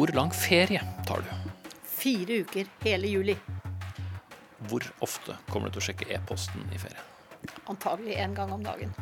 Hvor 0.00 0.08
lang 0.16 0.30
ferie 0.32 0.80
tar 1.04 1.20
du? 1.20 1.32
Fire 1.84 2.38
uker 2.40 2.68
hele 2.80 3.08
juli. 3.10 3.34
Hvor 4.70 4.86
ofte 5.04 5.34
kommer 5.50 5.68
du 5.68 5.74
til 5.74 5.82
å 5.82 5.84
sjekke 5.90 6.06
e-posten 6.16 6.62
i 6.72 6.78
ferien? 6.80 7.02
Antagelig 7.68 8.14
én 8.22 8.32
gang 8.32 8.48
om 8.54 8.64
dagen. 8.64 8.94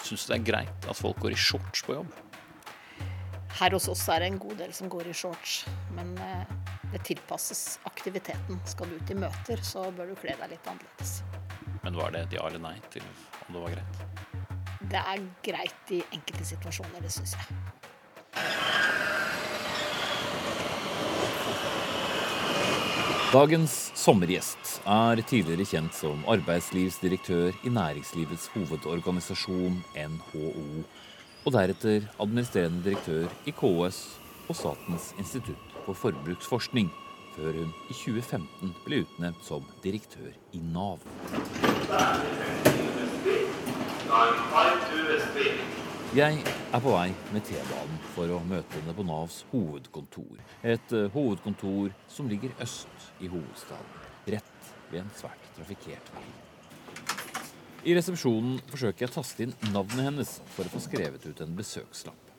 Syns 0.00 0.24
du 0.24 0.32
det 0.32 0.38
er 0.38 0.46
greit 0.46 0.88
at 0.88 0.96
folk 0.96 1.20
går 1.20 1.36
i 1.36 1.36
shorts 1.36 1.84
på 1.84 1.98
jobb? 1.98 2.16
Her 3.58 3.76
hos 3.76 3.90
oss 3.92 4.06
er 4.08 4.24
det 4.24 4.30
en 4.32 4.40
god 4.40 4.56
del 4.62 4.72
som 4.72 4.88
går 4.88 5.12
i 5.12 5.18
shorts, 5.20 5.58
men 5.98 6.16
eh, 6.16 6.56
det 6.94 7.04
tilpasses 7.10 7.76
aktiviteten. 7.92 8.56
Skal 8.64 8.88
du 8.88 8.96
ut 8.96 9.12
i 9.12 9.20
møter, 9.20 9.60
så 9.60 9.84
bør 9.92 10.14
du 10.14 10.20
kle 10.22 10.32
deg 10.40 10.54
litt 10.54 10.72
annerledes. 10.72 11.18
Men 11.84 12.00
var 12.00 12.16
det 12.16 12.24
et 12.24 12.38
ja 12.40 12.48
eller 12.48 12.70
nei 12.70 12.78
til 12.88 13.04
om 13.04 13.58
det 13.58 13.66
var 13.66 13.76
greit? 13.76 14.00
Det 14.96 15.08
er 15.12 15.30
greit 15.44 15.98
i 15.98 16.00
enkelte 16.08 16.54
situasjoner, 16.54 17.04
det 17.04 17.12
syns 17.20 17.36
jeg. 17.36 17.60
Dagens 23.32 23.72
sommergjest 23.96 24.82
er 24.84 25.22
tidligere 25.24 25.64
kjent 25.64 25.94
som 25.96 26.18
arbeidslivsdirektør 26.28 27.54
i 27.64 27.70
Næringslivets 27.72 28.50
hovedorganisasjon, 28.52 29.78
NHO, 29.96 30.50
og 31.46 31.54
deretter 31.56 32.10
administrerende 32.20 32.84
direktør 32.84 33.32
i 33.48 33.54
KS 33.56 34.02
og 34.50 34.58
Statens 34.58 35.14
institutt 35.16 35.72
for 35.86 35.96
forbruksforskning, 35.96 36.92
før 37.32 37.56
hun 37.62 37.72
i 37.88 37.96
2015 37.96 38.76
ble 38.84 39.00
utnevnt 39.06 39.48
som 39.48 39.64
direktør 39.80 40.28
i 40.52 40.60
Nav. 40.76 41.00
Jeg 46.12 46.42
er 46.44 46.80
på 46.84 46.90
vei 46.92 47.06
med 47.32 47.40
T-banen 47.48 48.00
for 48.12 48.28
å 48.28 48.42
møte 48.44 48.76
henne 48.76 48.92
på 48.92 49.04
Navs 49.08 49.38
hovedkontor. 49.48 50.42
Et 50.60 50.90
eh, 50.92 51.06
hovedkontor 51.14 51.94
som 52.12 52.26
ligger 52.28 52.52
øst 52.60 53.06
i 53.24 53.30
hovedstaden, 53.32 53.94
rett 54.34 54.68
ved 54.90 54.98
en 55.00 55.08
svært 55.16 55.46
trafikkert 55.56 56.10
vei. 56.12 56.26
I 57.88 57.94
resepsjonen 57.96 58.60
forsøker 58.68 59.06
jeg 59.06 59.08
å 59.08 59.14
taste 59.14 59.46
inn 59.46 59.56
navnet 59.70 60.04
hennes 60.10 60.34
for 60.52 60.68
å 60.68 60.74
få 60.74 60.82
skrevet 60.84 61.24
ut 61.24 61.40
en 61.46 61.56
besøkslapp. 61.56 62.36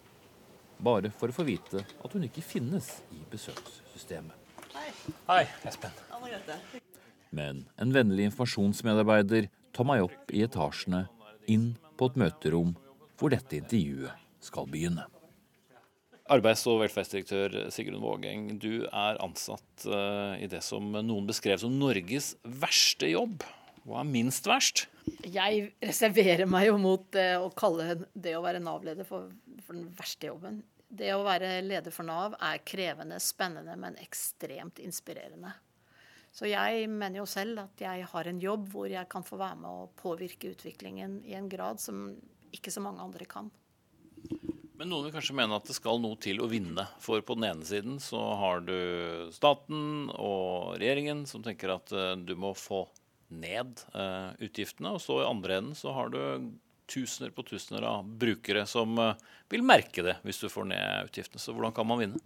Bare 0.78 1.10
for 1.10 1.34
å 1.34 1.38
få 1.40 1.48
vite 1.50 1.82
at 1.82 2.14
hun 2.14 2.30
ikke 2.30 2.46
finnes 2.46 2.92
i 3.10 3.24
besøkssystemet. 3.34 4.38
Hei, 5.32 5.48
Espen. 5.66 5.98
Men 7.34 7.66
en 7.82 7.98
vennlig 7.98 8.30
informasjonsmedarbeider 8.30 9.50
tar 9.74 9.90
meg 9.90 10.06
opp 10.06 10.30
i 10.30 10.46
etasjene, 10.46 11.08
inn 11.50 11.72
på 11.98 12.14
et 12.14 12.22
møterom 12.22 12.78
hvor 13.24 13.32
dette 13.32 13.56
intervjuet 13.56 14.12
skal 14.44 14.68
begynne. 14.68 15.06
Arbeids- 16.34 16.66
og 16.68 16.82
velferdsdirektør 16.82 17.70
Sigrun 17.72 18.04
Vågeng, 18.04 18.50
du 18.60 18.84
er 18.84 19.20
ansatt 19.24 19.86
eh, 19.88 20.44
i 20.44 20.50
det 20.52 20.60
som 20.64 20.90
noen 20.92 21.28
beskrev 21.28 21.62
som 21.62 21.72
Norges 21.80 22.34
verste 22.44 23.08
jobb. 23.12 23.44
Hva 23.88 24.02
er 24.02 24.10
minst 24.12 24.48
verst? 24.48 24.86
Jeg 25.28 25.70
reserverer 25.84 26.48
meg 26.48 26.70
jo 26.70 26.78
mot 26.80 27.20
eh, 27.20 27.36
å 27.40 27.52
kalle 27.56 28.02
det 28.12 28.36
å 28.36 28.44
være 28.44 28.64
Nav-leder 28.64 29.08
for, 29.08 29.32
for 29.64 29.76
den 29.76 29.90
verste 29.96 30.32
jobben. 30.32 30.62
Det 30.88 31.12
å 31.16 31.24
være 31.26 31.58
leder 31.64 31.96
for 31.96 32.08
Nav 32.08 32.36
er 32.44 32.64
krevende, 32.68 33.20
spennende, 33.24 33.76
men 33.80 34.00
ekstremt 34.04 34.84
inspirerende. 34.84 35.52
Så 36.34 36.48
jeg 36.50 36.88
mener 36.90 37.22
jo 37.22 37.28
selv 37.30 37.66
at 37.68 37.84
jeg 37.84 38.08
har 38.10 38.28
en 38.30 38.40
jobb 38.42 38.68
hvor 38.74 38.88
jeg 38.90 39.08
kan 39.12 39.24
få 39.28 39.38
være 39.40 39.60
med 39.64 39.70
å 39.70 39.90
påvirke 40.00 40.54
utviklingen 40.56 41.20
i 41.30 41.36
en 41.38 41.52
grad 41.52 41.84
som 41.84 42.08
ikke 42.56 42.72
så 42.74 42.84
mange 42.84 43.04
andre 43.04 43.28
kan. 43.30 43.52
Men 44.84 44.90
noen 44.90 45.06
vil 45.08 45.14
kanskje 45.14 45.36
mene 45.38 45.56
at 45.56 45.70
det 45.70 45.76
skal 45.78 46.02
noe 46.02 46.18
til 46.22 46.42
å 46.44 46.50
vinne. 46.50 46.84
For 47.00 47.22
på 47.24 47.38
den 47.38 47.46
ene 47.48 47.68
siden 47.68 48.00
så 48.04 48.20
har 48.40 48.66
du 48.66 48.76
staten 49.32 50.10
og 50.12 50.74
regjeringen 50.82 51.28
som 51.30 51.44
tenker 51.46 51.76
at 51.76 51.94
eh, 51.94 52.16
du 52.18 52.34
må 52.40 52.52
få 52.58 52.82
ned 53.34 53.84
eh, 53.94 54.34
utgiftene. 54.44 54.96
Og 54.96 55.00
så 55.04 55.22
i 55.22 55.30
andre 55.30 55.62
enden 55.62 55.78
så 55.78 55.94
har 55.96 56.12
du 56.14 56.20
tusener 56.90 57.32
på 57.32 57.46
tusener 57.48 57.86
av 57.88 58.04
brukere 58.04 58.66
som 58.68 58.98
eh, 59.00 59.24
vil 59.54 59.64
merke 59.64 60.06
det 60.06 60.18
hvis 60.26 60.42
du 60.44 60.50
får 60.52 60.68
ned 60.74 61.08
utgiftene. 61.12 61.40
Så 61.40 61.56
hvordan 61.56 61.76
kan 61.78 61.88
man 61.88 62.04
vinne? 62.04 62.20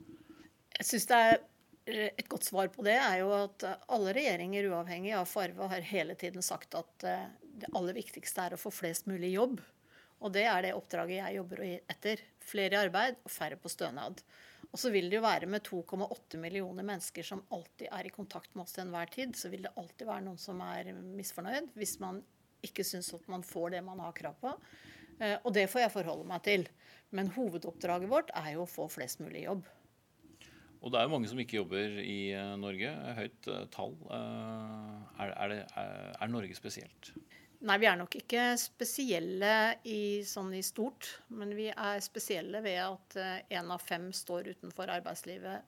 Jeg 0.80 0.92
synes 0.94 1.08
det 1.12 1.22
er 1.30 1.40
Et 1.88 2.28
godt 2.28 2.44
svar 2.44 2.68
på 2.68 2.84
det 2.84 2.98
er 3.00 3.22
jo 3.22 3.30
at 3.32 3.64
alle 3.64 4.12
regjeringer, 4.18 4.66
uavhengig 4.74 5.14
av 5.16 5.30
farve, 5.30 5.70
har 5.72 5.86
hele 5.88 6.18
tiden 6.20 6.44
sagt 6.44 6.76
at 6.76 6.92
det 7.00 7.70
aller 7.72 7.96
viktigste 7.96 8.44
er 8.44 8.56
å 8.58 8.60
få 8.60 8.74
flest 8.76 9.08
mulig 9.08 9.30
jobb. 9.38 9.62
Og 10.26 10.34
det 10.34 10.48
er 10.50 10.66
det 10.66 10.76
oppdraget 10.78 11.20
jeg 11.20 11.38
jobber 11.38 11.64
etter. 11.78 12.24
Flere 12.48 12.78
i 12.78 12.80
arbeid 12.80 13.20
og 13.22 13.32
færre 13.32 13.60
på 13.62 13.70
stønad. 13.70 14.22
Og 14.72 14.80
så 14.82 14.92
vil 14.92 15.08
det 15.10 15.20
jo 15.20 15.24
være 15.24 15.48
med 15.50 15.64
2,8 15.68 16.40
millioner 16.42 16.86
mennesker 16.86 17.26
som 17.26 17.46
alltid 17.56 17.88
er 17.92 18.08
i 18.08 18.14
kontakt 18.14 18.54
med 18.56 18.66
oss 18.66 18.76
til 18.76 18.84
enhver 18.84 19.10
tid, 19.14 19.36
så 19.38 19.52
vil 19.54 19.64
det 19.64 19.76
alltid 19.80 20.10
være 20.10 20.26
noen 20.26 20.42
som 20.42 20.60
er 20.66 20.92
misfornøyd 20.92 21.72
hvis 21.78 21.98
man 22.04 22.20
ikke 22.66 22.84
syns 22.88 23.14
at 23.16 23.28
man 23.32 23.46
får 23.46 23.78
det 23.78 23.84
man 23.86 24.02
har 24.04 24.16
krav 24.18 24.36
på. 24.42 24.54
Eh, 25.22 25.38
og 25.44 25.54
det 25.56 25.68
får 25.72 25.86
jeg 25.86 25.96
forholde 25.96 26.28
meg 26.30 26.44
til. 26.46 26.68
Men 27.16 27.32
hovedoppdraget 27.34 28.12
vårt 28.12 28.32
er 28.36 28.54
jo 28.58 28.66
å 28.66 28.70
få 28.70 28.88
flest 28.92 29.22
mulig 29.24 29.46
jobb. 29.46 29.66
Og 30.78 30.92
det 30.94 31.00
er 31.00 31.08
jo 31.08 31.14
mange 31.16 31.30
som 31.32 31.40
ikke 31.42 31.62
jobber 31.62 31.98
i 32.04 32.20
eh, 32.36 32.54
Norge. 32.60 32.92
Høyt 33.18 33.50
eh, 33.54 33.64
tall. 33.74 33.96
Er, 34.12 35.32
er, 35.32 35.54
det, 35.54 35.62
er 35.78 36.34
Norge 36.34 36.58
spesielt? 36.58 37.14
Nei, 37.66 37.78
vi 37.82 37.88
er 37.90 37.96
nok 37.98 38.14
ikke 38.20 38.52
spesielle 38.62 39.54
i, 39.90 40.22
sånn 40.28 40.52
i 40.54 40.62
stort. 40.66 41.08
Men 41.34 41.56
vi 41.58 41.72
er 41.72 42.04
spesielle 42.06 42.62
ved 42.66 42.78
at 42.84 43.18
én 43.50 43.64
eh, 43.64 43.72
av 43.74 43.82
fem 43.82 44.12
står 44.14 44.52
utenfor 44.54 44.92
arbeidslivet 44.94 45.66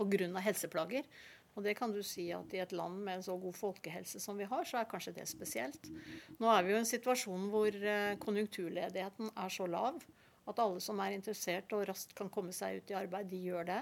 pga. 0.00 0.40
helseplager. 0.42 1.06
Og 1.54 1.64
det 1.66 1.76
kan 1.78 1.92
du 1.92 2.00
si 2.06 2.28
at 2.34 2.54
i 2.54 2.60
et 2.62 2.72
land 2.72 3.02
med 3.04 3.18
en 3.18 3.26
så 3.26 3.36
god 3.38 3.56
folkehelse 3.58 4.20
som 4.22 4.38
vi 4.38 4.46
har, 4.48 4.64
så 4.66 4.80
er 4.80 4.90
kanskje 4.90 5.14
det 5.18 5.26
spesielt. 5.28 5.90
Nå 6.38 6.50
er 6.50 6.64
vi 6.64 6.72
jo 6.72 6.78
i 6.78 6.82
en 6.82 6.92
situasjon 6.94 7.48
hvor 7.52 7.74
eh, 7.74 8.16
konjunkturledigheten 8.22 9.30
er 9.34 9.54
så 9.54 9.66
lav 9.70 10.02
at 10.50 10.58
alle 10.62 10.80
som 10.82 10.98
er 11.02 11.14
interessert 11.14 11.70
og 11.76 11.86
raskt 11.88 12.14
kan 12.18 12.30
komme 12.32 12.54
seg 12.54 12.80
ut 12.80 12.90
i 12.90 12.98
arbeid, 12.98 13.30
de 13.30 13.42
gjør 13.44 13.68
det. 13.68 13.80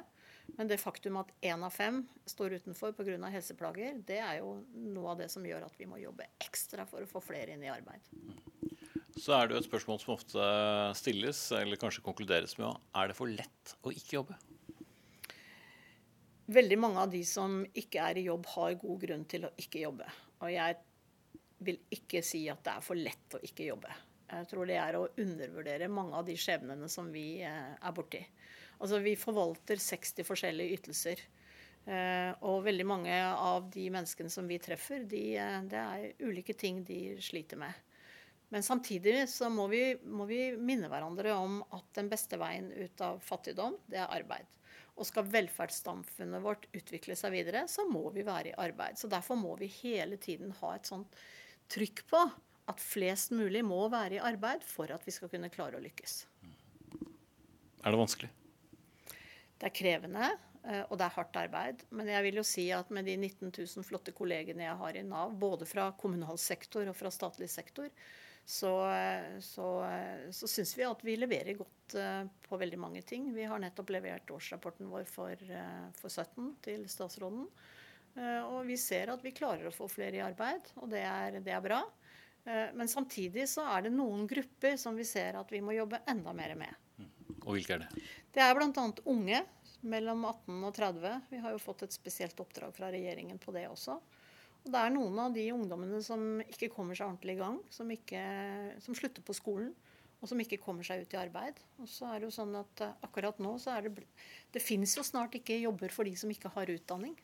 Men 0.57 0.71
det 0.71 0.81
faktum 0.81 1.19
at 1.21 1.31
én 1.45 1.63
av 1.65 1.75
fem 1.75 2.01
står 2.27 2.59
utenfor 2.59 2.95
pga. 2.97 3.19
helseplager, 3.31 4.01
det 4.07 4.19
er 4.19 4.41
jo 4.41 4.57
noe 4.73 5.13
av 5.13 5.21
det 5.21 5.29
som 5.31 5.45
gjør 5.47 5.67
at 5.69 5.77
vi 5.79 5.87
må 5.87 6.01
jobbe 6.01 6.27
ekstra 6.41 6.87
for 6.89 7.05
å 7.05 7.11
få 7.11 7.23
flere 7.23 7.55
inn 7.55 7.63
i 7.67 7.71
arbeid. 7.73 8.01
Så 9.19 9.35
er 9.35 9.49
det 9.49 9.57
jo 9.57 9.63
et 9.63 9.69
spørsmål 9.69 10.01
som 10.01 10.15
ofte 10.15 10.49
stilles, 10.99 11.41
eller 11.53 11.81
kanskje 11.81 12.05
konkluderes 12.07 12.57
med 12.59 12.71
er 12.95 13.11
det 13.11 13.17
for 13.19 13.31
lett 13.31 13.75
å 13.83 13.93
ikke 13.93 14.21
jobbe? 14.21 14.39
Veldig 16.49 16.79
mange 16.81 17.03
av 17.03 17.11
de 17.13 17.21
som 17.29 17.61
ikke 17.77 18.05
er 18.09 18.21
i 18.21 18.29
jobb, 18.31 18.47
har 18.55 18.79
god 18.81 19.01
grunn 19.03 19.25
til 19.29 19.45
å 19.45 19.55
ikke 19.61 19.83
jobbe. 19.83 20.07
Og 20.41 20.53
jeg 20.55 20.79
vil 21.67 21.81
ikke 21.93 22.23
si 22.25 22.47
at 22.49 22.63
det 22.65 22.77
er 22.79 22.87
for 22.87 22.99
lett 22.99 23.37
å 23.37 23.43
ikke 23.45 23.67
jobbe. 23.67 23.91
Jeg 24.29 24.49
tror 24.51 24.69
det 24.69 24.79
er 24.81 24.97
å 24.97 25.09
undervurdere 25.19 25.91
mange 25.93 26.17
av 26.17 26.27
de 26.29 26.37
skjebnene 26.39 26.89
som 26.93 27.09
vi 27.13 27.41
eh, 27.45 27.75
er 27.75 27.95
borti. 27.97 28.21
Altså 28.79 29.01
vi 29.03 29.17
forvalter 29.19 29.81
60 29.83 30.27
forskjellige 30.27 30.79
ytelser. 30.79 31.23
Eh, 31.89 32.33
og 32.45 32.67
veldig 32.67 32.85
mange 32.85 33.15
av 33.33 33.71
de 33.73 33.87
menneskene 33.93 34.31
som 34.33 34.49
vi 34.49 34.59
treffer, 34.61 35.07
de, 35.09 35.23
eh, 35.41 35.61
det 35.71 35.79
er 35.81 36.27
ulike 36.29 36.53
ting 36.59 36.83
de 36.85 37.17
sliter 37.23 37.61
med. 37.61 37.73
Men 38.53 38.65
samtidig 38.65 39.29
så 39.29 39.49
må 39.53 39.67
vi, 39.73 39.83
må 40.05 40.27
vi, 40.29 40.53
minne 40.57 40.89
hverandre 40.89 41.35
om 41.37 41.59
at 41.77 41.89
den 41.97 42.09
beste 42.09 42.39
veien 42.41 42.71
ut 42.73 43.01
av 43.05 43.21
fattigdom, 43.25 43.77
det 43.89 44.01
er 44.01 44.13
arbeid. 44.13 44.49
Og 44.99 45.07
skal 45.07 45.29
velferdssamfunnet 45.31 46.43
vårt 46.45 46.67
utvikle 46.77 47.17
seg 47.17 47.33
videre, 47.37 47.67
så 47.69 47.85
må 47.89 48.09
vi 48.13 48.25
være 48.27 48.53
i 48.53 48.57
arbeid. 48.59 48.99
Så 48.99 49.09
derfor 49.09 49.39
må 49.41 49.55
vi 49.61 49.71
hele 49.81 50.17
tiden 50.21 50.53
ha 50.61 50.75
et 50.77 50.89
sånt 50.89 51.17
trykk 51.73 52.05
på 52.11 52.25
at 52.69 52.83
flest 52.83 53.33
mulig 53.37 53.63
må 53.65 53.81
være 53.93 54.19
i 54.19 54.25
arbeid 54.33 54.65
for 54.67 54.91
at 54.93 55.05
vi 55.07 55.15
skal 55.15 55.33
kunne 55.33 55.53
klare 55.53 55.79
å 55.79 55.85
lykkes. 55.85 56.19
Er 57.85 57.95
det 57.95 58.01
vanskelig? 58.01 58.33
Det 59.59 59.67
er 59.67 59.75
krevende, 59.75 60.31
eh, 60.63 60.85
og 60.87 60.95
det 60.99 61.09
er 61.09 61.17
hardt 61.17 61.41
arbeid. 61.41 61.83
Men 61.91 62.11
jeg 62.13 62.27
vil 62.29 62.41
jo 62.41 62.47
si 62.47 62.69
at 62.75 62.91
med 62.95 63.09
de 63.09 63.17
19 63.19 63.51
000 63.51 63.87
flotte 63.87 64.15
kollegene 64.15 64.69
jeg 64.69 64.79
har 64.83 64.99
i 64.99 65.05
Nav, 65.07 65.35
både 65.39 65.67
fra 65.67 65.91
kommunal 65.99 66.39
sektor 66.39 66.87
og 66.87 66.97
fra 66.97 67.11
statlig 67.15 67.51
sektor, 67.51 67.91
så, 68.49 68.71
så, 69.45 69.67
så 70.33 70.49
syns 70.49 70.71
vi 70.79 70.87
at 70.87 71.03
vi 71.05 71.19
leverer 71.19 71.59
godt 71.59 71.99
eh, 72.01 72.23
på 72.47 72.61
veldig 72.61 72.79
mange 72.81 73.03
ting. 73.05 73.27
Vi 73.35 73.45
har 73.45 73.61
nettopp 73.61 73.91
levert 73.93 74.31
årsrapporten 74.33 74.89
vår 74.89 75.05
for, 75.11 75.35
eh, 75.35 75.91
for 75.99 76.09
17 76.09 76.55
til 76.65 76.87
statsråden. 76.89 77.45
Og 78.19 78.65
vi 78.67 78.75
ser 78.81 79.13
at 79.13 79.21
vi 79.23 79.31
klarer 79.31 79.69
å 79.69 79.71
få 79.71 79.87
flere 79.87 80.17
i 80.17 80.23
arbeid, 80.25 80.73
og 80.81 80.89
det 80.91 81.05
er, 81.07 81.37
det 81.45 81.53
er 81.55 81.61
bra. 81.63 81.77
Men 82.75 82.91
samtidig 82.91 83.45
så 83.47 83.63
er 83.77 83.85
det 83.85 83.93
noen 83.95 84.25
grupper 84.27 84.75
som 84.81 84.97
vi 84.99 85.05
ser 85.07 85.39
at 85.39 85.53
vi 85.55 85.61
må 85.63 85.77
jobbe 85.77 86.01
enda 86.11 86.33
mer 86.35 86.57
med. 86.59 86.88
Og 87.49 87.57
hvilke 87.57 87.79
er 87.79 87.87
det? 87.87 88.07
Det 88.37 88.45
er 88.45 88.55
bl.a. 88.59 88.85
unge 89.09 89.43
mellom 89.89 90.25
18 90.29 90.65
og 90.69 90.73
30. 90.77 91.13
Vi 91.31 91.41
har 91.41 91.55
jo 91.55 91.61
fått 91.63 91.87
et 91.87 91.95
spesielt 91.97 92.39
oppdrag 92.43 92.75
fra 92.77 92.91
regjeringen 92.93 93.39
på 93.41 93.55
det 93.57 93.65
også. 93.71 93.97
Og 94.65 94.73
det 94.75 94.81
er 94.83 94.93
noen 94.93 95.21
av 95.23 95.33
de 95.33 95.47
ungdommene 95.55 96.01
som 96.05 96.43
ikke 96.45 96.69
kommer 96.75 96.99
seg 96.99 97.09
ordentlig 97.09 97.39
i 97.39 97.41
gang, 97.41 97.61
som, 97.73 97.89
ikke, 97.95 98.25
som 98.85 98.97
slutter 98.99 99.25
på 99.25 99.37
skolen. 99.37 99.73
og 100.19 100.27
som 100.27 100.41
ikke 100.43 100.59
kommer 100.59 100.83
seg 100.83 101.05
ut 101.07 101.13
i 101.15 101.21
arbeid. 101.21 101.61
Og 101.79 101.87
så 101.87 102.09
er 102.11 102.19
Det 102.19 102.27
jo 102.27 102.35
sånn 102.35 102.57
at 102.59 102.81
akkurat 103.07 103.39
nå 103.39 103.53
så 103.63 103.77
er 103.77 103.87
det 103.87 104.03
Det 104.53 104.61
finnes 104.61 104.97
jo 104.97 105.05
snart 105.07 105.37
ikke 105.39 105.61
jobber 105.63 105.95
for 105.95 106.05
de 106.05 106.17
som 106.17 106.31
ikke 106.31 106.51
har 106.51 106.67
utdanning. 106.67 107.15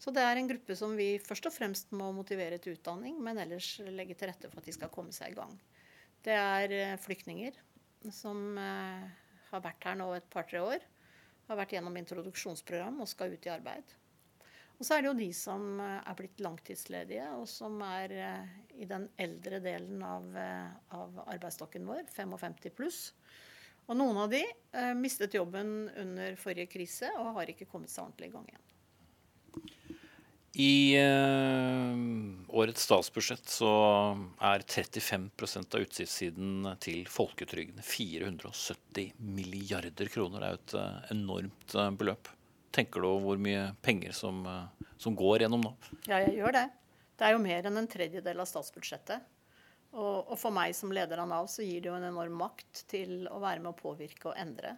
Så 0.00 0.10
det 0.10 0.22
er 0.24 0.36
en 0.40 0.48
gruppe 0.48 0.74
som 0.74 0.96
vi 0.96 1.18
først 1.22 1.46
og 1.46 1.52
fremst 1.52 1.92
må 1.92 2.10
motivere 2.10 2.58
til 2.58 2.72
utdanning, 2.74 3.20
men 3.22 3.38
ellers 3.38 3.78
legge 3.84 4.16
til 4.16 4.32
rette 4.32 4.48
for 4.48 4.58
at 4.58 4.64
de 4.66 4.72
skal 4.72 4.90
komme 4.90 5.12
seg 5.12 5.30
i 5.30 5.36
gang. 5.36 5.52
Det 6.24 6.32
er 6.32 6.96
flyktninger 6.96 7.52
som 8.10 8.56
har 9.52 9.64
vært 9.64 9.88
her 9.88 9.98
nå 10.00 10.10
et 10.16 10.28
par-tre 10.32 10.62
år. 10.64 10.84
Har 11.48 11.58
vært 11.58 11.74
gjennom 11.76 11.96
introduksjonsprogram 12.00 13.02
og 13.02 13.10
skal 13.10 13.34
ut 13.34 13.48
i 13.48 13.52
arbeid. 13.52 13.96
Og 14.82 14.86
så 14.86 14.96
er 14.96 15.04
det 15.04 15.10
jo 15.12 15.18
de 15.20 15.28
som 15.36 15.78
eh, 15.78 15.98
er 16.10 16.16
blitt 16.18 16.40
langtidsledige, 16.42 17.28
og 17.38 17.44
som 17.46 17.76
er 17.86 18.14
eh, 18.18 18.54
i 18.82 18.88
den 18.90 19.04
eldre 19.20 19.60
delen 19.62 20.02
av, 20.02 20.26
eh, 20.34 20.72
av 20.98 21.20
arbeidsstokken 21.28 21.86
vår, 21.86 22.08
55 22.10 22.72
pluss. 22.74 23.02
Og 23.86 23.94
noen 23.98 24.18
av 24.24 24.30
de 24.30 24.40
mistet 24.94 25.34
jobben 25.34 25.88
under 25.98 26.36
forrige 26.38 26.70
krise 26.70 27.08
og 27.18 27.32
har 27.36 27.50
ikke 27.50 27.66
kommet 27.70 27.90
seg 27.90 28.04
ordentlig 28.04 28.28
i 28.30 28.34
gang 28.34 28.44
igjen. 28.46 28.71
I 30.52 30.96
eh, 31.00 31.96
årets 32.52 32.82
statsbudsjett 32.84 33.48
så 33.48 33.70
er 34.36 34.64
35% 34.68 35.76
av 35.78 35.86
utgiftssiden 35.86 36.66
til 36.84 37.06
folketrygden 37.08 37.80
470 37.80 39.14
milliarder 39.16 40.12
kroner. 40.12 40.44
Det 40.44 40.50
er 40.50 40.52
jo 40.52 40.60
et 40.60 41.14
enormt 41.16 41.76
beløp. 41.96 42.28
Tenker 42.72 43.00
du 43.00 43.08
over 43.08 43.24
hvor 43.26 43.40
mye 43.40 43.64
penger 43.84 44.12
som, 44.16 44.44
eh, 44.48 44.88
som, 45.00 45.16
går 45.16 45.44
gjennom 45.44 45.64
nå? 45.64 45.72
Ja, 46.04 46.20
jeg 46.20 46.36
gjør 46.40 46.56
det. 46.56 46.66
Det 47.16 47.26
er 47.28 47.34
jo 47.36 47.42
mer 47.44 47.68
enn 47.68 47.80
en 47.80 47.88
tredjedel 47.88 48.44
av 48.44 48.48
statsbudsjettet. 48.48 49.24
Og, 49.92 50.22
og, 50.22 50.36
for 50.40 50.52
meg 50.56 50.72
som 50.76 50.92
leder 50.92 51.20
av 51.20 51.28
Nav 51.28 51.50
så 51.52 51.64
gir 51.64 51.80
det 51.80 51.90
jo 51.90 51.96
en 51.98 52.08
enorm 52.08 52.38
makt 52.40 52.86
til 52.92 53.26
å 53.28 53.40
være 53.42 53.60
med 53.60 53.74
å 53.74 53.76
påvirke 53.76 54.30
og 54.30 54.38
endre. 54.40 54.76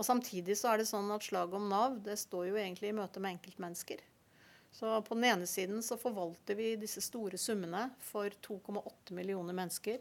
Og 0.00 0.06
samtidig 0.06 0.56
så 0.56 0.72
er 0.72 0.80
det 0.80 0.88
sånn 0.88 1.12
at 1.12 1.24
slaget 1.24 1.56
om 1.56 1.68
Nav 1.68 1.98
det 2.04 2.16
står 2.20 2.48
jo 2.48 2.60
egentlig 2.60 2.92
i 2.92 2.96
møte 2.96 3.20
med 3.20 3.36
enkeltmennesker. 3.36 4.00
Så 4.70 4.92
på 5.02 5.16
den 5.18 5.26
ene 5.28 5.48
siden 5.50 5.82
så 5.82 5.98
forvalter 6.00 6.56
vi 6.56 6.74
disse 6.80 7.02
store 7.04 7.38
summene 7.38 7.88
for 8.04 8.30
2,8 8.46 9.16
millioner 9.16 9.56
mennesker. 9.56 9.98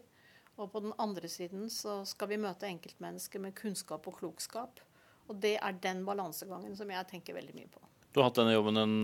Og 0.59 0.69
på 0.73 0.83
den 0.83 0.93
andre 0.99 1.29
siden 1.31 1.69
så 1.71 2.01
skal 2.07 2.33
vi 2.33 2.39
møte 2.41 2.67
enkeltmennesker 2.67 3.41
med 3.41 3.55
kunnskap 3.57 4.07
og 4.11 4.19
klokskap. 4.19 4.81
Og 5.29 5.37
det 5.41 5.55
er 5.57 5.81
den 5.81 6.03
balansegangen 6.07 6.75
som 6.77 6.89
jeg 6.91 7.09
tenker 7.09 7.37
veldig 7.37 7.55
mye 7.55 7.69
på. 7.71 7.81
Du 8.13 8.19
har 8.19 8.29
hatt 8.29 8.39
denne 8.41 8.55
jobben 8.55 8.81
en 8.81 8.95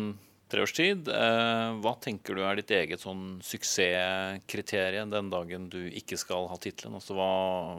tre 0.52 0.64
års 0.66 0.74
tid. 0.76 1.10
Eh, 1.10 1.70
hva 1.82 1.94
tenker 2.02 2.38
du 2.38 2.44
er 2.46 2.60
ditt 2.60 2.74
eget 2.76 3.02
sånn 3.02 3.40
suksesskriterium 3.46 5.14
den 5.14 5.32
dagen 5.34 5.70
du 5.74 5.80
ikke 5.88 6.20
skal 6.22 6.50
ha 6.52 6.60
tittelen? 6.62 6.98
Altså, 6.98 7.16
hva, 7.18 7.30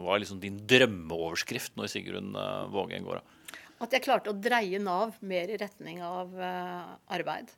hva, 0.03 0.15
er 0.15 0.23
liksom 0.23 0.41
din 0.43 0.59
drømmeoverskrift 0.67 1.77
når 1.79 1.91
Sigrun 1.93 2.33
Vågen 2.73 3.07
går 3.07 3.21
av? 3.21 3.33
At 3.85 3.93
jeg 3.93 4.07
klarte 4.07 4.33
å 4.33 4.37
dreie 4.37 4.79
Nav 4.81 5.19
mer 5.21 5.51
i 5.53 5.57
retning 5.61 6.01
av 6.01 6.31
uh, 6.33 6.95
arbeid. 7.13 7.51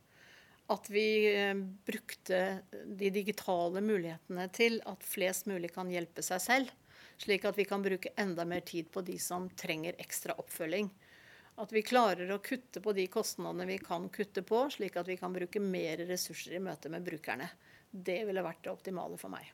At 0.70 0.90
vi 0.94 1.08
uh, 1.34 1.56
brukte 1.88 2.44
de 2.86 3.10
digitale 3.14 3.82
mulighetene 3.82 4.46
til 4.54 4.80
at 4.90 5.06
flest 5.06 5.50
mulig 5.50 5.74
kan 5.74 5.90
hjelpe 5.92 6.26
seg 6.26 6.44
selv 6.44 6.78
slik 7.20 7.46
at 7.46 7.58
vi 7.58 7.66
kan 7.68 7.84
bruke 7.84 8.14
enda 8.16 8.46
mer 8.46 8.60
tid 8.60 8.92
på 8.92 9.02
de 9.02 9.18
som 9.20 9.50
trenger 9.50 9.98
ekstra 10.00 10.36
oppfølging. 10.40 10.90
At 11.60 11.74
vi 11.76 11.84
klarer 11.84 12.32
å 12.32 12.40
kutte 12.40 12.80
på 12.80 12.94
de 12.96 13.10
kostnadene 13.12 13.68
vi 13.68 13.80
kan 13.84 14.08
kutte 14.14 14.46
på, 14.48 14.64
slik 14.72 14.96
at 14.98 15.10
vi 15.10 15.18
kan 15.20 15.36
bruke 15.36 15.60
mer 15.60 16.00
ressurser 16.08 16.56
i 16.56 16.64
møte 16.64 16.92
med 16.92 17.04
brukerne. 17.04 17.50
Det 17.92 18.22
ville 18.28 18.46
vært 18.46 18.64
det 18.64 18.72
optimale 18.72 19.20
for 19.20 19.34
meg. 19.34 19.50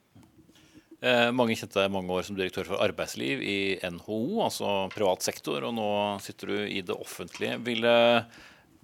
Eh, 1.02 1.32
mange 1.34 1.58
kjente 1.58 1.82
deg 1.82 1.92
mange 1.92 2.14
år 2.14 2.28
som 2.28 2.38
direktør 2.38 2.70
for 2.70 2.84
arbeidsliv 2.86 3.42
i 3.42 3.58
NHO, 3.82 4.20
altså 4.46 4.76
privat 4.94 5.26
sektor, 5.26 5.66
og 5.66 5.74
nå 5.76 5.90
sitter 6.24 6.54
du 6.54 6.60
i 6.70 6.84
det 6.86 6.94
offentlige. 6.94 7.58
Ville 7.66 7.96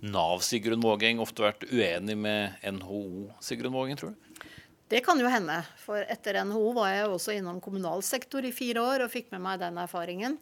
Nav 0.01 0.41
Sigrun 0.45 0.81
Vågeng 0.81 1.21
ofte 1.21 1.45
vært 1.45 1.67
uenig 1.69 2.15
med 2.17 2.57
NHO 2.65 3.29
Sigrun 3.43 3.75
Vågeng, 3.75 3.99
tror 3.99 4.15
du? 4.15 4.47
Det 4.91 4.99
kan 5.05 5.19
jo 5.21 5.29
hende. 5.31 5.61
For 5.79 6.03
etter 6.03 6.41
NHO 6.43 6.73
var 6.75 6.89
jeg 6.91 7.07
også 7.07 7.35
innom 7.37 7.61
kommunal 7.63 8.01
sektor 8.03 8.43
i 8.43 8.51
fire 8.51 8.81
år 8.83 9.05
og 9.05 9.13
fikk 9.13 9.29
med 9.31 9.43
meg 9.45 9.61
den 9.61 9.77
erfaringen. 9.79 10.39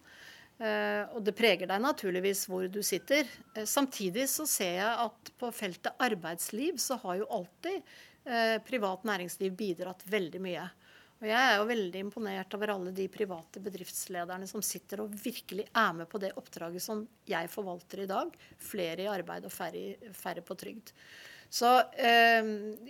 Uh, 0.60 1.06
og 1.16 1.22
det 1.24 1.36
preger 1.38 1.70
deg 1.70 1.84
naturligvis 1.84 2.42
hvor 2.50 2.66
du 2.72 2.82
sitter. 2.84 3.28
Uh, 3.54 3.64
samtidig 3.70 4.26
så 4.32 4.48
ser 4.50 4.80
jeg 4.80 5.06
at 5.06 5.32
på 5.40 5.52
feltet 5.56 6.02
arbeidsliv 6.04 6.80
så 6.82 6.98
har 7.04 7.20
jo 7.22 7.30
alltid 7.38 7.78
uh, 8.28 8.58
privat 8.66 9.06
næringsliv 9.08 9.54
bidratt 9.60 10.04
veldig 10.10 10.42
mye. 10.44 10.66
Og 11.20 11.28
jeg 11.28 11.36
er 11.36 11.58
jo 11.60 11.68
veldig 11.68 12.02
imponert 12.06 12.54
over 12.56 12.72
alle 12.72 12.92
de 12.96 13.10
private 13.12 13.60
bedriftslederne 13.60 14.48
som 14.48 14.64
sitter 14.64 15.02
og 15.04 15.16
virkelig 15.20 15.66
er 15.68 15.98
med 15.98 16.08
på 16.08 16.22
det 16.24 16.32
oppdraget 16.40 16.84
som 16.84 17.02
jeg 17.28 17.50
forvalter 17.52 18.06
i 18.06 18.08
dag. 18.08 18.32
Flere 18.64 19.04
i 19.04 19.10
arbeid 19.12 19.50
og 19.50 19.52
færre, 19.52 20.14
færre 20.16 20.44
på 20.48 20.56
trygd. 20.60 20.94
Så 21.50 21.68
eh, 21.98 22.46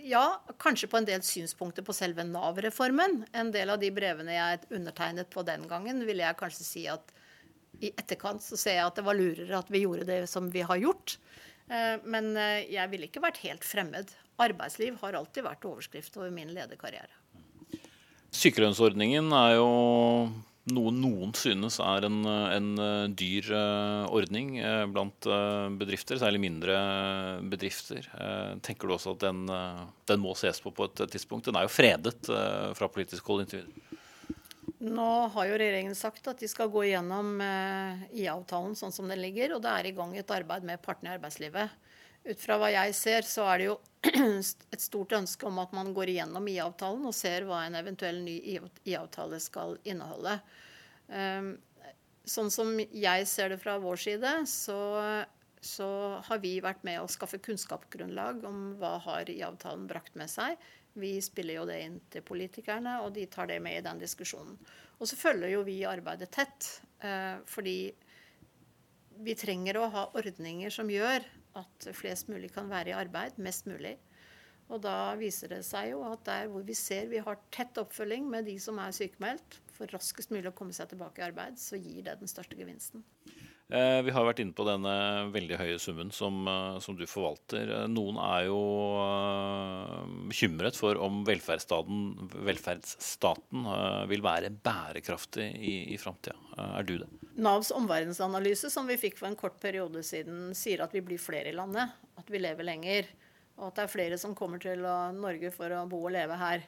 ja, 0.06 0.24
kanskje 0.62 0.90
på 0.92 1.00
en 1.00 1.08
del 1.08 1.24
synspunkter 1.26 1.82
på 1.82 1.96
selve 1.96 2.22
Nav-reformen. 2.28 3.24
En 3.32 3.50
del 3.50 3.72
av 3.72 3.80
de 3.82 3.90
brevene 3.96 4.36
jeg 4.36 4.62
undertegnet 4.78 5.32
på 5.32 5.42
den 5.48 5.66
gangen, 5.70 6.04
ville 6.06 6.22
jeg 6.22 6.38
kanskje 6.38 6.66
si 6.68 6.86
at 6.92 7.10
i 7.80 7.90
etterkant 7.96 8.44
så 8.44 8.58
ser 8.60 8.76
jeg 8.76 8.86
at 8.86 8.98
det 9.00 9.06
var 9.06 9.16
lurere 9.16 9.58
at 9.58 9.70
vi 9.72 9.82
gjorde 9.86 10.06
det 10.06 10.22
som 10.30 10.50
vi 10.52 10.62
har 10.66 10.78
gjort. 10.78 11.16
Eh, 11.66 11.96
men 12.04 12.34
eh, 12.36 12.68
jeg 12.70 12.92
ville 12.92 13.10
ikke 13.10 13.24
vært 13.24 13.42
helt 13.42 13.66
fremmed. 13.66 14.12
Arbeidsliv 14.38 15.00
har 15.02 15.18
alltid 15.18 15.48
vært 15.48 15.66
overskrift 15.66 16.20
over 16.20 16.30
min 16.34 16.52
lederkarriere. 16.54 17.16
Sykelønnsordningen 18.40 19.34
er 19.36 19.58
jo 19.58 19.68
noe 20.70 20.92
noen 20.94 21.32
synes 21.36 21.78
er 21.82 22.06
en, 22.06 22.20
en 22.24 22.68
eh, 22.80 23.08
dyr 23.16 23.48
uh, 23.52 24.06
ordning 24.14 24.54
uh, 24.60 24.84
blant 24.92 25.28
bedrifter, 25.80 26.20
særlig 26.20 26.40
mindre 26.44 26.76
bedrifter. 27.50 28.06
tenker 28.64 28.88
du 28.88 28.94
også 28.94 29.16
at 29.16 29.24
den, 29.26 29.42
den, 30.08 30.22
må 30.22 30.34
ses 30.38 30.60
på 30.62 30.72
på 30.72 30.88
et 30.88 31.04
tidspunkt? 31.12 31.48
Den 31.48 31.58
er 31.58 31.66
jo 31.66 31.74
fredet 31.74 32.30
fra 32.78 32.88
politisk 32.92 33.28
hold 33.28 33.44
inntil 33.44 33.64
videre. 33.64 33.98
Nå 34.80 35.10
har 35.34 35.48
jo 35.48 35.58
regjeringen 35.60 35.96
sagt 35.98 36.28
at 36.30 36.40
de 36.40 36.48
skal 36.48 36.70
gå 36.72 36.86
igjennom 36.86 37.34
IA-avtalen 37.42 38.76
sånn 38.78 38.94
som 38.94 39.10
den 39.10 39.20
ligger, 39.20 39.56
og 39.56 39.64
det 39.64 39.72
er 39.74 39.90
i 39.90 39.96
gang 39.96 40.14
et 40.16 40.32
arbeid 40.32 40.64
med 40.64 40.80
partene 40.84 41.10
i 41.10 41.16
arbeidslivet. 41.18 41.89
Ut 42.24 42.40
fra 42.40 42.58
hva 42.60 42.68
jeg 42.72 42.94
ser, 42.96 43.24
så 43.24 43.46
er 43.48 43.60
det 43.60 43.68
jo 43.70 43.76
et 44.74 44.82
stort 44.82 45.14
ønske 45.16 45.46
om 45.48 45.58
at 45.62 45.72
man 45.76 45.92
går 45.96 46.12
igjennom 46.12 46.48
IA-avtalen 46.52 47.06
og 47.08 47.16
ser 47.16 47.46
hva 47.48 47.62
en 47.64 47.78
eventuell 47.80 48.20
ny 48.24 48.36
IA-avtale 48.44 49.40
skal 49.40 49.78
inneholde. 49.88 50.36
Ehm, 51.08 51.54
sånn 52.28 52.52
som 52.52 52.74
jeg 52.78 53.28
ser 53.28 53.54
det 53.54 53.60
fra 53.62 53.78
vår 53.80 54.02
side, 54.04 54.34
så, 54.48 54.80
så 55.64 55.88
har 56.28 56.42
vi 56.44 56.58
vært 56.64 56.84
med 56.86 57.00
å 57.00 57.08
skaffe 57.10 57.40
kunnskapsgrunnlag 57.42 58.44
om 58.48 58.60
hva 58.80 58.98
har 59.06 59.32
IA-avtalen 59.32 59.88
brakt 59.90 60.16
med 60.20 60.30
seg. 60.32 60.60
Vi 61.00 61.16
spiller 61.24 61.60
jo 61.60 61.66
det 61.70 61.80
inn 61.86 61.98
til 62.12 62.24
politikerne, 62.26 62.98
og 63.04 63.14
de 63.16 63.24
tar 63.32 63.48
det 63.48 63.60
med 63.64 63.78
i 63.78 63.84
den 63.86 64.00
diskusjonen. 64.02 64.58
Og 65.00 65.08
så 65.08 65.16
følger 65.16 65.54
jo 65.54 65.64
vi 65.64 65.80
arbeidet 65.88 66.32
tett, 66.34 66.68
eh, 67.00 67.40
fordi 67.48 67.78
vi 69.24 69.34
trenger 69.38 69.78
å 69.80 69.88
ha 69.92 70.06
ordninger 70.16 70.72
som 70.72 70.90
gjør 70.90 71.24
at 71.60 71.88
flest 71.96 72.30
mulig 72.30 72.52
kan 72.54 72.70
være 72.70 72.92
i 72.92 72.96
arbeid 72.96 73.38
mest 73.42 73.66
mulig. 73.68 73.96
Og 74.70 74.78
da 74.84 75.12
viser 75.18 75.50
det 75.50 75.64
seg 75.66 75.90
jo 75.92 76.04
at 76.06 76.22
der 76.28 76.50
hvor 76.50 76.62
vi 76.66 76.76
ser 76.78 77.08
vi 77.10 77.22
har 77.24 77.40
tett 77.54 77.78
oppfølging 77.82 78.28
med 78.30 78.46
de 78.46 78.54
som 78.62 78.78
er 78.78 78.94
sykemeldt, 78.94 79.58
for 79.74 79.90
raskest 79.90 80.30
mulig 80.30 80.52
å 80.52 80.54
komme 80.56 80.76
seg 80.76 80.92
tilbake 80.92 81.22
i 81.22 81.26
arbeid, 81.26 81.58
så 81.58 81.78
gir 81.80 82.04
det 82.06 82.20
den 82.20 82.30
største 82.30 82.58
gevinsten. 82.58 83.02
Eh, 83.70 84.00
vi 84.02 84.10
har 84.10 84.24
vært 84.26 84.40
inne 84.42 84.54
på 84.56 84.64
denne 84.66 84.92
veldig 85.30 85.56
høye 85.60 85.76
summen 85.78 86.08
som, 86.10 86.42
eh, 86.48 86.78
som 86.82 86.96
du 86.98 87.04
forvalter. 87.06 87.70
Eh, 87.70 87.86
noen 87.86 88.16
er 88.18 88.46
jo 88.48 88.58
bekymret 90.26 90.74
for 90.74 90.98
om 90.98 91.22
velferdsstaten, 91.24 92.30
velferdsstaten 92.34 93.68
vil 94.10 94.22
være 94.22 94.50
bærekraftig 94.50 95.46
i, 95.54 95.94
i 95.94 95.98
framtida. 96.02 96.34
Er 96.58 96.82
du 96.82 96.96
det? 96.98 97.08
Navs 97.38 97.70
omverdensanalyse 97.70 98.70
som 98.70 98.90
vi 98.90 98.98
fikk 98.98 99.18
for 99.18 99.28
en 99.28 99.38
kort 99.38 99.60
periode 99.62 100.02
siden, 100.02 100.50
sier 100.54 100.82
at 100.82 100.92
vi 100.92 101.00
blir 101.00 101.18
flere 101.22 101.52
i 101.52 101.54
landet. 101.54 101.94
At 102.18 102.30
vi 102.30 102.42
lever 102.42 102.66
lenger. 102.66 103.06
Og 103.58 103.68
at 103.68 103.76
det 103.76 103.84
er 103.84 103.92
flere 103.94 104.18
som 104.18 104.34
kommer 104.34 104.58
til 104.58 104.82
Norge 104.82 105.52
for 105.54 105.70
å 105.70 105.86
bo 105.88 106.02
og 106.08 106.14
leve 106.16 106.36
her. 106.40 106.66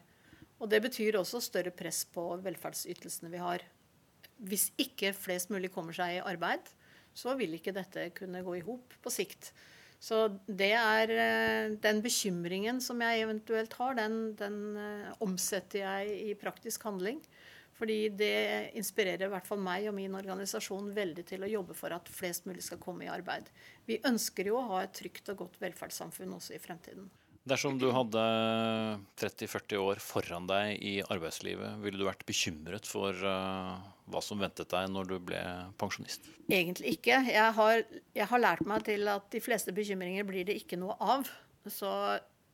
Og 0.60 0.70
Det 0.70 0.82
betyr 0.82 1.18
også 1.18 1.42
større 1.42 1.74
press 1.74 2.04
på 2.04 2.38
velferdsytelsene 2.44 3.30
vi 3.32 3.42
har. 3.42 3.64
Hvis 4.38 4.70
ikke 4.78 5.12
flest 5.14 5.50
mulig 5.50 5.72
kommer 5.74 5.94
seg 5.96 6.20
i 6.20 6.22
arbeid, 6.22 6.70
så 7.14 7.36
vil 7.38 7.58
ikke 7.58 7.74
dette 7.76 8.08
kunne 8.16 8.42
gå 8.44 8.58
i 8.58 8.64
hop 8.66 8.96
på 9.02 9.12
sikt. 9.12 9.52
Så 10.02 10.24
det 10.46 10.72
er 10.74 11.12
eh, 11.14 11.74
den 11.78 12.00
bekymringen 12.02 12.80
som 12.82 13.02
jeg 13.04 13.22
eventuelt 13.22 13.74
har, 13.78 13.94
den, 14.00 14.32
den 14.38 14.56
eh, 14.74 15.12
omsetter 15.22 15.84
jeg 15.84 16.16
i 16.32 16.34
praktisk 16.38 16.88
handling. 16.88 17.20
Fordi 17.78 18.08
det 18.14 18.74
inspirerer 18.78 19.26
i 19.26 19.32
hvert 19.32 19.46
fall 19.46 19.62
meg 19.62 19.86
og 19.90 19.96
min 19.96 20.14
organisasjon 20.18 20.90
veldig 20.94 21.24
til 21.30 21.46
å 21.46 21.50
jobbe 21.50 21.74
for 21.78 21.94
at 21.94 22.10
flest 22.10 22.46
mulig 22.46 22.66
skal 22.66 22.82
komme 22.82 23.06
i 23.06 23.10
arbeid. 23.10 23.48
Vi 23.88 24.02
ønsker 24.06 24.50
jo 24.50 24.58
å 24.58 24.66
ha 24.74 24.82
et 24.84 24.94
trygt 24.98 25.30
og 25.32 25.44
godt 25.46 25.58
velferdssamfunn 25.62 26.34
også 26.36 26.58
i 26.58 26.62
fremtiden. 26.62 27.08
Dersom 27.42 27.74
du 27.74 27.88
hadde 27.90 28.20
30-40 29.18 29.80
år 29.82 30.00
foran 30.02 30.44
deg 30.46 30.76
i 30.78 30.92
arbeidslivet, 31.02 31.80
ville 31.82 31.98
du 31.98 32.04
vært 32.06 32.22
bekymret 32.28 32.86
for 32.86 33.16
uh, 33.26 33.80
hva 34.06 34.22
som 34.22 34.38
ventet 34.38 34.70
deg 34.70 34.86
når 34.94 35.08
du 35.10 35.16
ble 35.26 35.40
pensjonist? 35.80 36.28
Egentlig 36.46 36.94
ikke. 37.00 37.18
Jeg 37.26 37.56
har, 37.56 37.82
jeg 38.14 38.28
har, 38.30 38.42
lært 38.44 38.62
meg 38.70 38.86
til 38.86 39.10
at 39.10 39.26
de 39.34 39.42
fleste 39.42 39.74
bekymringer 39.74 40.28
blir 40.28 40.46
det 40.46 40.60
ikke 40.60 40.78
noe 40.78 40.94
av. 41.02 41.26
Så 41.66 41.90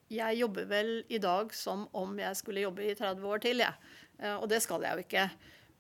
jeg 0.09 0.41
jobber 0.41 0.65
vel 0.73 0.95
i 1.13 1.21
dag 1.21 1.53
som 1.53 1.85
om 1.93 2.17
jeg 2.17 2.41
skulle 2.41 2.65
jobbe 2.65 2.89
i 2.89 2.97
30 2.97 3.29
år 3.29 3.45
til, 3.45 3.65
jeg. 3.67 3.77
Ja. 3.77 3.95
Uh, 4.19 4.37
og 4.41 4.49
det 4.51 4.63
skal 4.65 4.89
jeg 4.89 4.97
jo 4.97 5.05
ikke. 5.05 5.29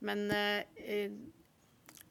Men 0.04 0.28
uh, 0.28 1.16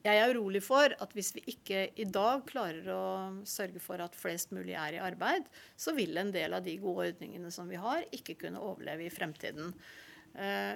jeg 0.05 0.19
er 0.21 0.35
urolig 0.35 0.61
for 0.63 0.93
at 0.93 1.13
hvis 1.15 1.33
vi 1.35 1.43
ikke 1.51 1.87
i 1.99 2.05
dag 2.05 2.43
klarer 2.47 2.85
å 2.93 3.05
sørge 3.47 3.81
for 3.83 4.01
at 4.03 4.15
flest 4.17 4.53
mulig 4.55 4.75
er 4.77 4.97
i 4.97 5.03
arbeid, 5.03 5.47
så 5.75 5.93
vil 5.97 6.17
en 6.19 6.31
del 6.33 6.55
av 6.55 6.65
de 6.65 6.77
gode 6.81 7.09
ordningene 7.09 7.51
som 7.53 7.69
vi 7.69 7.79
har, 7.81 8.05
ikke 8.15 8.37
kunne 8.43 8.61
overleve 8.63 9.07
i 9.07 9.13
fremtiden. 9.13 9.73
Eh, 10.37 10.73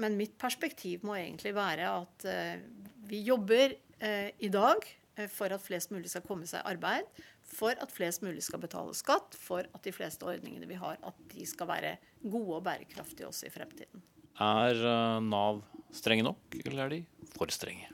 men 0.00 0.18
mitt 0.18 0.38
perspektiv 0.40 1.04
må 1.06 1.18
egentlig 1.18 1.54
være 1.56 1.90
at 1.90 2.26
eh, 2.28 2.64
vi 3.08 3.22
jobber 3.26 3.74
eh, 3.98 4.30
i 4.38 4.50
dag 4.52 4.86
for 5.28 5.52
at 5.52 5.60
flest 5.60 5.90
mulig 5.92 6.08
skal 6.08 6.24
komme 6.24 6.46
seg 6.48 6.62
i 6.62 6.72
arbeid, 6.72 7.04
for 7.44 7.76
at 7.84 7.92
flest 7.92 8.22
mulig 8.24 8.40
skal 8.46 8.62
betale 8.62 8.94
skatt, 8.96 9.36
for 9.36 9.66
at 9.68 9.84
de 9.84 9.92
fleste 9.92 10.24
ordningene 10.24 10.70
vi 10.70 10.78
har, 10.80 10.96
at 11.04 11.18
de 11.34 11.44
skal 11.46 11.68
være 11.68 11.98
gode 12.22 12.62
og 12.62 12.64
bærekraftige 12.64 13.28
også 13.28 13.50
i 13.50 13.52
fremtiden. 13.52 14.06
Er 14.40 14.80
Nav 15.20 15.60
strenge 15.92 16.24
nok, 16.24 16.56
eller 16.64 16.86
er 16.86 16.94
de 16.94 17.02
for 17.36 17.52
strenge? 17.52 17.90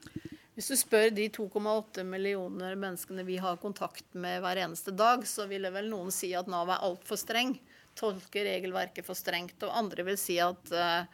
Hvis 0.59 0.73
du 0.73 0.75
spør 0.75 1.13
de 1.15 1.29
2,8 1.31 2.03
millioner 2.03 2.73
menneskene 2.75 3.23
vi 3.23 3.37
har 3.39 3.61
kontakt 3.63 4.09
med 4.19 4.41
hver 4.43 4.59
eneste 4.59 4.91
dag, 4.91 5.23
så 5.23 5.45
ville 5.47 5.71
vel 5.71 5.87
noen 5.87 6.11
si 6.11 6.33
at 6.35 6.51
Nav 6.51 6.73
er 6.75 6.83
altfor 6.83 7.21
streng, 7.21 7.53
tolker 7.95 8.43
regelverket 8.49 9.07
for 9.07 9.15
strengt. 9.15 9.63
Og 9.63 9.71
andre 9.85 10.09
vil 10.11 10.19
si 10.19 10.41
at 10.43 10.75
uh, 10.75 11.07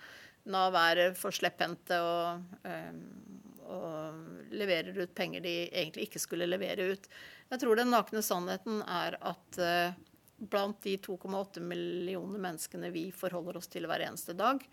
Nav 0.49 0.81
er 0.81 1.03
for 1.21 1.37
slepphendte 1.37 2.01
og, 2.01 2.57
uh, 2.65 3.69
og, 3.69 4.25
leverer 4.57 4.97
ut 4.97 5.13
penger 5.13 5.45
de 5.45 5.57
egentlig 5.67 6.09
ikke 6.09 6.25
skulle 6.25 6.49
levere 6.49 6.95
ut. 6.97 7.13
Jeg 7.53 7.61
tror 7.61 7.77
den 7.77 7.93
nakne 7.93 8.25
sannheten 8.25 8.81
er 8.89 9.21
at 9.21 9.61
uh, 9.61 10.03
blant 10.41 10.81
de 10.89 10.97
2,8 11.05 11.61
millioner 11.61 12.41
menneskene 12.49 12.89
vi 12.97 13.11
forholder 13.13 13.61
oss 13.61 13.69
til 13.69 13.93
hver 13.93 14.09
eneste 14.09 14.33
dag, 14.41 14.65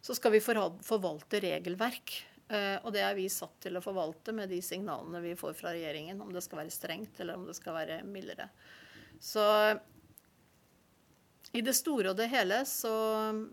så 0.00 0.16
skal 0.16 0.32
vi 0.32 0.46
forvalte 0.48 1.44
regelverk 1.44 2.22
og 2.44 2.90
det 2.92 3.00
er 3.00 3.14
vi 3.16 3.24
satt 3.32 3.54
til 3.64 3.78
å 3.78 3.82
forvalte 3.82 4.34
med 4.36 4.50
de 4.52 4.58
signalene 4.62 5.22
vi 5.24 5.32
får 5.38 5.54
fra 5.56 5.70
regjeringen, 5.72 6.20
om 6.20 6.28
det 6.34 6.42
skal 6.44 6.60
være 6.60 6.74
strengt 6.74 7.20
eller 7.24 7.38
om 7.40 7.46
det 7.48 7.56
skal 7.56 7.78
være 7.78 8.02
mildere. 8.04 8.50
Så 9.16 9.44
i 11.54 11.62
det 11.62 11.76
store 11.78 12.10
og 12.10 12.18
det 12.18 12.26
hele 12.32 12.56
så 12.66 12.92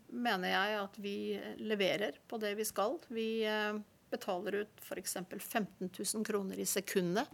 mener 0.09 0.49
jeg 0.49 0.77
at 0.79 0.95
vi 1.03 1.15
leverer 1.61 2.15
på 2.27 2.39
det 2.41 2.55
vi 2.57 2.65
skal. 2.65 2.95
Vi 3.13 3.43
eh, 3.45 3.77
betaler 4.09 4.63
ut 4.63 4.81
f.eks. 4.81 5.19
15 5.29 5.85
000 5.85 6.25
kroner 6.25 6.57
i 6.57 6.65
sekundet. 6.65 7.29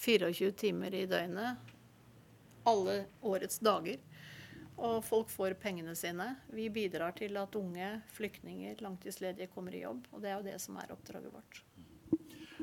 24 0.00 0.50
timer 0.58 0.96
i 0.98 1.04
døgnet. 1.06 1.70
Alle 2.66 3.04
årets 3.22 3.62
dager 3.62 4.02
og 4.80 5.02
folk 5.04 5.30
får 5.32 5.58
pengene 5.60 5.94
sine. 5.98 6.32
Vi 6.54 6.68
bidrar 6.72 7.14
til 7.18 7.36
at 7.40 7.56
unge, 7.58 7.92
flyktninger, 8.16 8.80
langtidsledige 8.84 9.50
kommer 9.52 9.76
i 9.76 9.84
jobb. 9.84 10.06
Og 10.14 10.22
det 10.24 10.32
er 10.32 10.38
jo 10.38 10.46
det 10.48 10.60
som 10.62 10.78
er 10.80 10.94
oppdraget 10.94 11.32
vårt. 11.34 11.62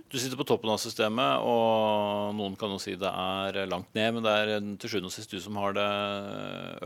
Du 0.08 0.16
sitter 0.16 0.40
på 0.40 0.46
toppen 0.48 0.72
av 0.72 0.78
systemet, 0.80 1.44
og 1.44 2.32
noen 2.38 2.54
kan 2.60 2.72
jo 2.72 2.78
si 2.80 2.94
det 2.96 3.10
er 3.10 3.68
langt 3.68 3.90
ned, 3.98 4.14
men 4.16 4.24
det 4.24 4.36
er 4.40 4.52
til 4.80 4.94
sjuende 4.94 5.10
og 5.10 5.14
sist 5.14 5.34
du 5.34 5.40
som 5.44 5.58
har 5.60 5.76
det 5.76 5.88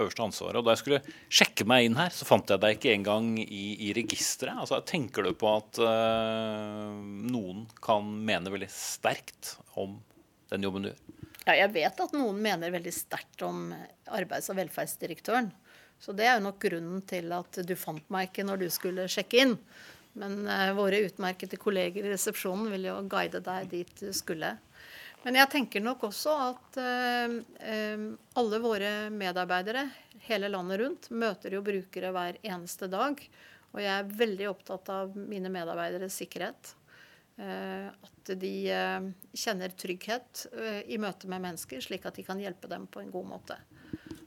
øverste 0.02 0.26
ansvaret. 0.26 0.58
Og 0.58 0.66
da 0.66 0.74
jeg 0.74 0.82
skulle 0.82 1.02
sjekke 1.30 1.68
meg 1.70 1.86
inn 1.86 2.00
her, 2.00 2.10
så 2.16 2.26
fant 2.26 2.50
jeg 2.50 2.64
deg 2.64 2.80
ikke 2.80 2.96
engang 2.96 3.36
i, 3.44 3.64
i 3.90 3.92
registeret. 3.94 4.58
Altså, 4.64 4.82
tenker 4.90 5.28
du 5.28 5.36
på 5.38 5.54
at 5.54 5.82
uh, 5.86 6.98
noen 7.30 7.68
kan 7.84 8.10
mene 8.10 8.54
veldig 8.54 8.72
sterkt 8.74 9.56
om 9.78 10.00
den 10.50 10.66
jobben 10.66 10.90
du 10.90 10.94
gjør? 10.96 11.21
Ja, 11.48 11.56
jeg 11.58 11.72
vet 11.74 12.02
at 12.04 12.14
noen 12.14 12.38
mener 12.42 12.74
veldig 12.74 12.94
sterkt 12.94 13.42
om 13.46 13.72
arbeids- 14.14 14.52
og 14.54 14.60
velferdsdirektøren. 14.60 15.50
Så 16.02 16.14
det 16.18 16.26
er 16.26 16.38
jo 16.38 16.48
nok 16.48 16.62
grunnen 16.62 17.02
til 17.10 17.32
at 17.34 17.62
du 17.66 17.74
fant 17.78 18.06
meg 18.14 18.30
ikke 18.30 18.46
når 18.46 18.64
du 18.64 18.68
skulle 18.74 19.08
sjekke 19.10 19.42
inn. 19.44 19.56
Men 20.18 20.44
uh, 20.48 20.72
våre 20.78 21.04
utmerkede 21.08 21.60
kolleger 21.62 22.06
i 22.06 22.14
resepsjonen 22.14 22.72
vil 22.74 22.90
jo 22.90 22.98
guide 23.10 23.42
deg 23.46 23.70
dit 23.72 23.92
du 24.02 24.10
skulle. 24.14 24.56
Men 25.22 25.38
jeg 25.38 25.52
tenker 25.54 25.84
nok 25.86 26.08
også 26.10 26.34
at 26.50 26.80
uh, 26.82 27.38
uh, 27.38 28.06
alle 28.42 28.62
våre 28.62 28.92
medarbeidere 29.14 29.86
hele 30.26 30.50
landet 30.50 30.82
rundt 30.82 31.10
møter 31.14 31.58
jo 31.58 31.64
brukere 31.66 32.12
hver 32.14 32.42
eneste 32.42 32.90
dag. 32.92 33.22
Og 33.72 33.80
jeg 33.82 33.94
er 33.94 34.14
veldig 34.20 34.50
opptatt 34.52 34.90
av 34.92 35.16
mine 35.16 35.50
medarbeideres 35.54 36.18
sikkerhet. 36.22 36.76
Eh, 37.38 37.88
at 37.88 38.34
de 38.38 38.56
eh, 38.70 39.06
kjenner 39.34 39.74
trygghet 39.74 40.46
eh, 40.52 40.82
i 40.92 41.00
møte 41.02 41.30
med 41.32 41.42
mennesker, 41.46 41.82
slik 41.82 42.06
at 42.06 42.20
de 42.20 42.26
kan 42.28 42.42
hjelpe 42.42 42.70
dem 42.72 42.86
på 42.92 43.02
en 43.02 43.14
god 43.14 43.30
måte. 43.32 43.58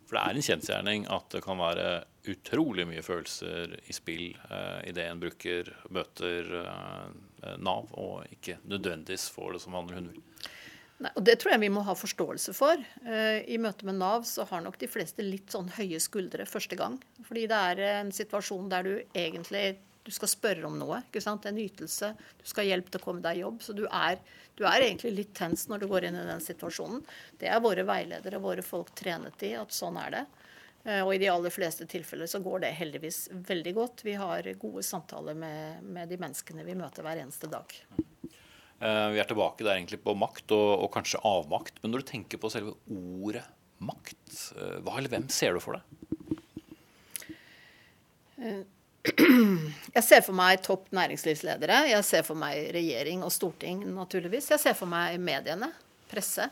For 0.05 0.19
det 0.19 0.25
er 0.25 0.39
en 0.39 0.47
kjensgjerning 0.47 1.07
at 1.13 1.31
det 1.33 1.43
kan 1.45 1.61
være 1.61 1.89
utrolig 2.31 2.87
mye 2.89 3.05
følelser 3.05 3.77
i 3.89 3.95
spill 3.97 4.27
eh, 4.49 4.81
idet 4.91 5.07
en 5.09 5.23
bruker 5.23 5.71
møter 5.95 6.51
eh, 6.65 7.55
Nav, 7.61 7.91
og 7.93 8.25
ikke 8.33 8.59
nødvendigvis 8.65 9.29
får 9.35 9.57
det 9.57 9.65
som 9.65 9.77
andre 9.79 10.01
hunder. 10.01 10.21
Nei, 11.05 11.11
og 11.11 11.25
Det 11.27 11.35
tror 11.41 11.55
jeg 11.55 11.65
vi 11.65 11.73
må 11.75 11.83
ha 11.85 11.97
forståelse 11.99 12.55
for. 12.57 12.81
Eh, 13.05 13.43
I 13.51 13.59
møte 13.61 13.87
med 13.89 13.99
Nav 14.01 14.25
så 14.29 14.47
har 14.49 14.63
nok 14.65 14.79
de 14.81 14.89
fleste 14.91 15.25
litt 15.27 15.53
sånn 15.53 15.73
høye 15.77 16.01
skuldre 16.01 16.47
første 16.49 16.79
gang. 16.79 17.01
Fordi 17.27 17.49
det 17.51 17.65
er 17.73 17.83
en 17.99 18.15
situasjon 18.15 18.71
der 18.73 18.87
du 18.87 18.95
egentlig 19.13 19.67
du 20.05 20.13
skal 20.13 20.29
spørre 20.29 20.69
om 20.69 20.77
noe. 20.77 21.01
ikke 21.07 21.23
sant? 21.25 21.47
En 21.49 21.59
ytelse. 21.59 22.11
Du 22.41 22.45
skal 22.45 22.67
ha 22.67 22.75
hjelp 22.75 22.91
til 22.93 23.01
å 23.01 23.05
komme 23.07 23.25
deg 23.25 23.39
i 23.39 23.45
jobb. 23.45 23.63
Så 23.65 23.73
du 23.77 23.87
er, 23.89 24.19
du 24.59 24.67
er, 24.69 24.85
egentlig 24.85 25.15
litt 25.17 25.33
tens 25.37 25.65
når 25.71 25.85
du 25.85 25.89
går 25.89 26.09
inn 26.09 26.19
i 26.21 26.27
den 26.29 26.43
situasjonen. 26.45 27.01
Det 27.41 27.49
er 27.49 27.63
våre 27.65 27.87
veiledere, 27.89 28.43
våre 28.43 28.65
folk 28.65 28.93
trenet 28.99 29.47
i 29.49 29.55
at 29.57 29.73
sånn 29.73 29.97
er 30.03 30.13
det. 30.19 30.25
Eh, 30.85 31.01
og 31.01 31.15
i 31.15 31.23
de 31.23 31.31
aller 31.33 31.55
fleste 31.55 31.89
tilfeller 31.89 32.29
så 32.29 32.43
går 32.45 32.67
det 32.67 32.75
heldigvis 32.77 33.31
veldig 33.49 33.75
godt. 33.81 34.05
Vi 34.05 34.19
har 34.21 34.51
gode 34.61 34.85
samtaler 34.85 35.39
med, 35.41 35.81
med 35.97 36.13
de 36.13 36.21
menneskene 36.21 36.67
vi 36.69 36.77
møter 36.77 37.07
hver 37.07 37.25
eneste 37.25 37.49
dag. 37.49 37.73
Eh, 38.85 39.09
vi 39.15 39.25
er 39.25 39.31
tilbake 39.31 39.65
der 39.65 39.79
egentlig 39.79 40.03
på 40.05 40.13
makt 40.21 40.53
og, 40.53 40.85
og 40.85 40.93
kanskje 40.93 41.23
avmakt. 41.25 41.81
Men 41.81 41.95
når 41.95 42.05
du 42.05 42.11
tenker 42.13 42.45
på 42.45 42.53
selve 42.53 42.77
ordet 42.93 43.47
makt, 43.81 44.29
eh, 44.61 44.79
hva 44.85 44.99
eller 45.01 45.17
hvem 45.17 45.33
ser 45.33 45.57
du 45.57 45.65
for 45.65 45.81
deg? 45.81 45.85
Jeg 49.05 50.05
ser 50.05 50.23
for 50.25 50.37
meg 50.37 50.63
topp 50.65 50.89
næringslivsledere. 50.97 51.83
Jeg 51.91 52.07
ser 52.07 52.25
for 52.27 52.39
meg 52.41 52.71
regjering 52.75 53.25
og 53.25 53.33
storting, 53.35 53.83
naturligvis. 53.93 54.49
Jeg 54.55 54.63
ser 54.63 54.77
for 54.79 54.91
meg 54.91 55.19
mediene, 55.21 55.69
presse. 56.11 56.49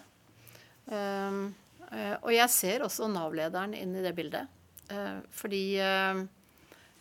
Um, 0.87 1.47
uh, 1.89 2.17
og 2.21 2.31
jeg 2.35 2.53
ser 2.53 2.85
også 2.85 3.09
Nav-lederen 3.11 3.73
inn 3.79 3.97
i 3.97 4.05
det 4.05 4.13
bildet. 4.19 4.51
Uh, 4.91 5.23
fordi 5.33 5.63
uh, 5.81 6.21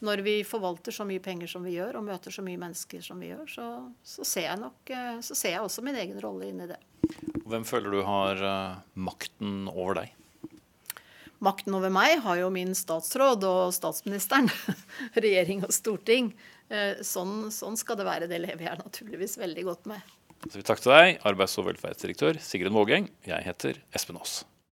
når 0.05 0.24
vi 0.25 0.38
forvalter 0.48 0.96
så 0.96 1.05
mye 1.10 1.22
penger 1.24 1.51
som 1.51 1.67
vi 1.67 1.75
gjør, 1.75 2.00
og 2.00 2.08
møter 2.08 2.34
så 2.34 2.46
mye 2.46 2.62
mennesker 2.62 3.03
som 3.05 3.20
vi 3.22 3.34
gjør, 3.34 3.43
så, 3.51 3.67
så 4.08 4.25
ser 4.25 4.48
jeg 4.48 4.62
nok 4.62 4.96
Så 5.22 5.36
ser 5.38 5.53
jeg 5.53 5.62
også 5.62 5.84
min 5.86 6.00
egen 6.00 6.17
rolle 6.24 6.48
inn 6.50 6.63
i 6.63 6.72
det. 6.72 6.79
Hvem 7.46 7.67
føler 7.67 7.93
du 7.93 8.01
har 8.08 8.41
makten 8.96 9.67
over 9.70 10.00
deg? 10.01 10.15
Makten 11.41 11.74
over 11.74 11.89
meg 11.93 12.19
har 12.21 12.38
jo 12.38 12.51
min 12.53 12.75
statsråd 12.77 13.45
og 13.50 13.74
statsministeren. 13.74 14.50
Regjering 15.24 15.65
og 15.65 15.74
storting. 15.74 16.31
Eh, 16.69 17.01
sånn, 17.05 17.50
sånn, 17.53 17.79
skal 17.79 17.98
det 17.98 18.05
være. 18.05 18.29
Det 18.29 18.43
lever 18.43 18.67
jeg 18.69 18.81
naturligvis 18.83 19.39
veldig 19.41 19.65
godt 19.71 19.89
med. 19.89 20.13
Takk 20.65 20.81
til 20.81 20.93
deg, 20.93 21.19
arbeids- 21.27 21.57
og 21.62 21.67
velferdsdirektør 21.69 22.39
Sigrun 22.41 22.77
Vågeng. 22.77 23.10
Jeg 23.25 23.45
heter 23.45 23.81
Espen 23.93 24.21
Aas. 24.21 24.43